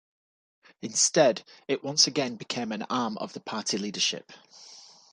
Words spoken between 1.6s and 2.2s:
it once